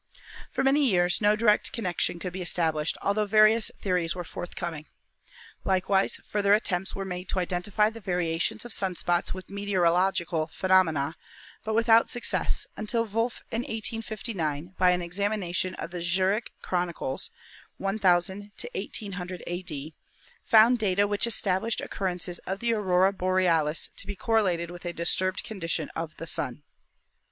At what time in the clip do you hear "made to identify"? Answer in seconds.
7.05-7.91